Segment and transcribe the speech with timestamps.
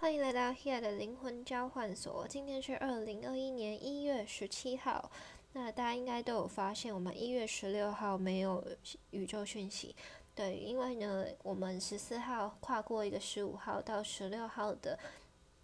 [0.00, 2.24] 欢迎来到 Here 的灵魂交换所。
[2.28, 5.10] 今天是二零二一年一月十七号。
[5.54, 8.64] 那大家应该都有发现，我们一月十六号没有
[9.10, 9.96] 宇宙讯息。
[10.36, 14.96] 对，因为呢，我们十四号跨过一个十五号到十六号的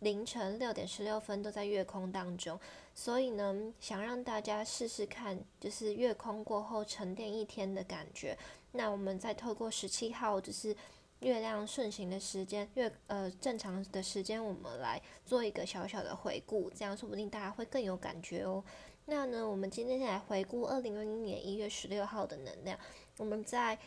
[0.00, 2.58] 凌晨六点十六分都在月空当中，
[2.92, 8.36] 所以呢，想让大家试试看，就是月空过后沉淀一天的感觉。
[8.72, 10.76] 那我们再透过十七号，就是。
[11.24, 18.62] 月亮顺行的时间，月呃正常的时间，我们来做一个小小的回顾，这样说不定大家会更有感觉哦。
[19.06, 22.78] 那呢，我们今天先来回顾二零二一年一月十六号的能量。
[23.16, 23.78] 我们在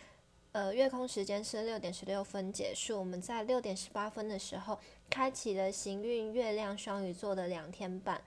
[0.52, 8.20] 呃月空时间是六点十六分结束，我们在六点十八分的时候开启了行运月亮双鱼座的两天半。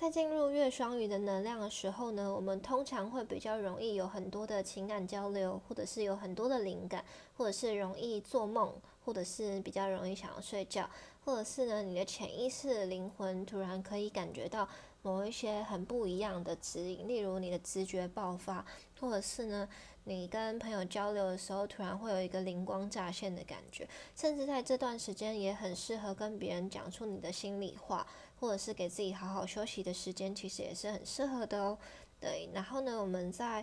[0.00, 7.04] 在进入月双鱼的能量的时候呢，我们通常会比较容易有很多的情感交流，或者是有很多的灵感，
[7.36, 8.72] 或者是容易做梦，
[9.10, 10.88] 或者是比较容易想要睡觉，
[11.24, 14.68] 或者是呢，你的潜意识灵魂突然可以感觉到
[15.02, 18.64] 某一些很不一样的指引，例如你的直觉爆发，
[19.00, 19.68] 或者是呢，
[20.04, 28.06] 你跟朋友交流的时候突然会有一个灵光乍现的感觉，甚至在这段时间也很适合跟别人讲出你的心里话。
[28.38, 31.76] 或者是给自己好好休息的时间，其实也是很适合的哦。
[32.18, 33.62] 对，然后呢，我们在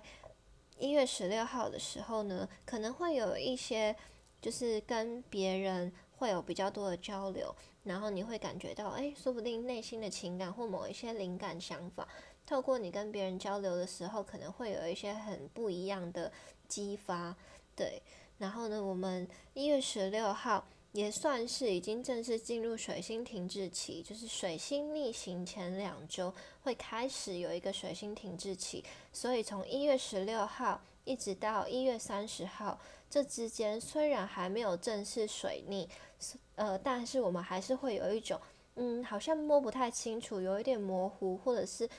[0.78, 3.96] 一月十六号的时候呢，可能会有一些
[4.42, 12.08] 就是跟别人会有比较多的交流，然后你会感觉到，哎，说不定内心的情感或某一些灵感想法，
[12.46, 16.32] 透过你跟别人交流的时候，可能会有一些很不一样的
[16.68, 17.36] 激发。
[17.76, 18.02] 对，
[18.38, 20.68] 然后呢，我们一月十六号。
[20.94, 32.78] 也算是已经正式进入水星停滞期，就是水星逆行前两周会开始有一个水星停滞期，所以从一月十六号一直到一月三十号
[33.10, 35.88] 这之间，虽然还没有正式水逆，
[36.56, 38.40] 呃，但是我们还是会有一种，
[38.76, 41.90] 嗯，好像摸不太清楚，有一点模糊，或者是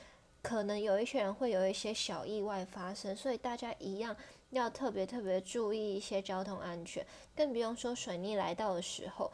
[0.43, 4.15] 可能有一些人会有一些小意外发生，所以大家一样。
[4.51, 9.31] 要特别特别注意一些交通安全，更不用说水逆来到的时候。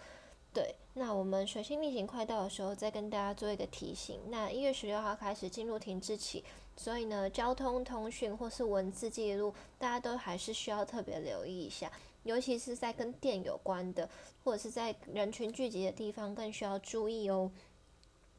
[0.54, 4.20] 对，那我们水星逆行快到的时候，再跟大家做一个提醒。
[4.28, 6.44] 那一月十六号开始进入停滞期，
[6.76, 11.90] 所以呢，交通通讯或是文字记录，大家都还是需要特别留意一下，
[12.22, 14.08] 尤其是在跟电有关的，
[14.44, 17.50] 或者是在人群聚集的地方，更需要注意哦。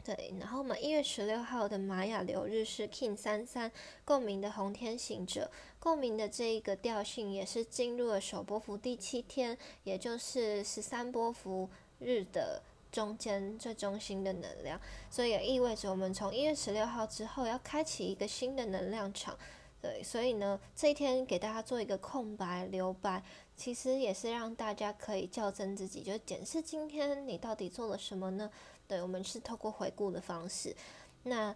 [0.06, 3.72] 对，然后我们一月十六号的玛雅流日是 King 三三
[4.06, 5.50] 共鸣的红天行者，
[5.80, 11.68] 共鸣的这一个调性也是进入了首波幅第七天，也就是十三波幅
[11.98, 12.62] 日的
[12.92, 14.80] 中间最中心的能量，
[15.10, 19.36] 所以也意味着我们从一月十六号之后要开启一个新的能量场。
[19.82, 23.24] 对，所以呢，这一天给大家做一个空白留白，
[23.56, 28.50] 其实也是让大家可以校正自己，就检视今天你到底做了什么呢？
[28.88, 30.76] 对，我们是透过回顾的方式。
[31.24, 31.56] 那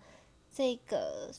[0.51, 1.31] 这个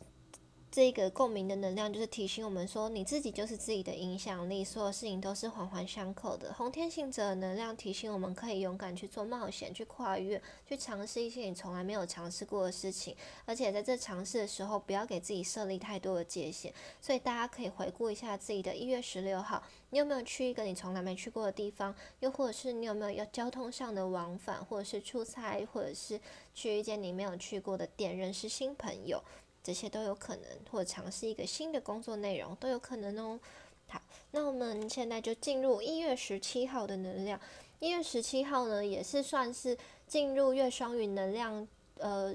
[0.73, 6.53] 这个共鸣的能量，就是提醒我们说，你自己就是自己的影响力，所有事情都是环环相扣的。
[6.53, 13.17] 红天行者的能量提醒我们，可以勇敢去做冒险，去跨越，去尝试一些你从来没有尝试过的事情。
[13.47, 16.73] 而且在这尝试的时候，不要给自己设立太多的界限。
[17.01, 19.61] 所以大家可以回顾一下自己的一月十六号。
[19.91, 21.93] 你有没有去一个你从来没去过的地方？
[22.21, 26.21] 又或者是你有没有要交通上的往返，或者是出差，或者是
[26.55, 29.21] 去一间你没有去过的店认识新朋友，
[29.71, 33.39] 这些都有可能，或者尝试一个新的工作内容都有可能哦。
[33.87, 37.41] 好，那我们现在就进入一月十七号的能量。
[37.79, 42.35] 一月十七号呢，也是算是进入月双鱼能量，呃，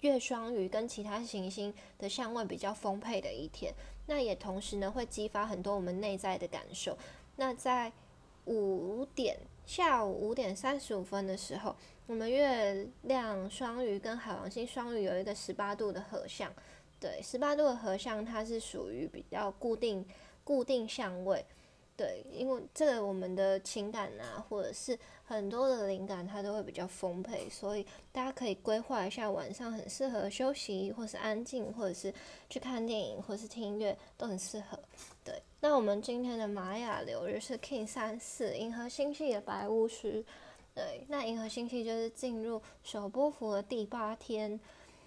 [0.00, 3.74] 月双鱼跟其他行星的相位比较丰沛的一天。
[4.06, 6.96] 那也同时呢，会激发很多我们内在的感受。
[7.36, 7.92] 那在
[8.46, 11.76] 五点下午五点三十五分的时候，
[12.08, 16.50] 我们月亮双鱼跟海王星双鱼有一个十八度的合相。
[16.98, 20.02] 对，十八度的合相，它是属于比较固定
[20.42, 21.44] 固定相位。
[21.98, 32.10] 对，因为这个我们的情感啊，或者是很多的灵感，它都会比较丰沛，所以大家可以规划一下晚上很适合休息，或是安静，或者是
[32.48, 34.80] 去看电影，或是听音乐，都很适合。
[35.22, 40.24] 对，那我们今天的玛雅流日是 King 三四银河星系的白巫师。
[40.78, 44.60] 对，那银河星系就是进入首波幅的第八天。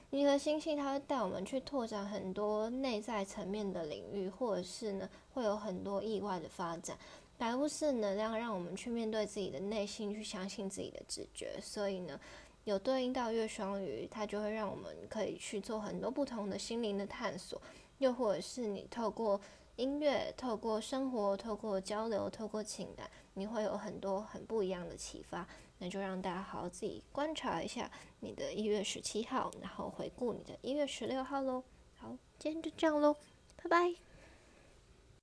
[0.10, 6.98] 银河星系它会带我们去拓展很多内在层面的领域，或者是呢会有很多意外的发展。
[7.38, 11.58] 白巫师能量让我们去面对自己的内心，去相信自己的直觉。
[11.62, 12.20] 所以呢，
[12.66, 17.62] 有对应到月双鱼，它就会让我们可以去做很多不同的心灵的探索。
[18.00, 19.40] 又或者是你透过
[19.82, 25.48] 音乐、透过生活、透过交流、透过情感，你会有很多很不一样的启发。
[25.80, 27.90] 那就让大家好好自己观察一下
[28.20, 31.64] 你的一月十七号，然后回顾你的一月十六号喽。
[31.96, 33.16] 好，今天就这样喽，
[33.56, 34.11] 拜拜。